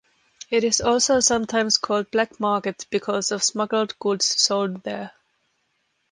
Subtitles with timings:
[0.49, 5.11] It is also sometimes called black market because of smuggled goods sold there.